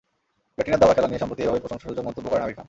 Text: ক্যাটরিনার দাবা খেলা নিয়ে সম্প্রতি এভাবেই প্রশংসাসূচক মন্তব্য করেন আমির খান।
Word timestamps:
ক্যাটরিনার 0.55 0.81
দাবা 0.83 0.95
খেলা 0.95 1.09
নিয়ে 1.09 1.21
সম্প্রতি 1.23 1.41
এভাবেই 1.43 1.63
প্রশংসাসূচক 1.63 2.03
মন্তব্য 2.07 2.27
করেন 2.29 2.43
আমির 2.45 2.53
খান। 2.55 2.59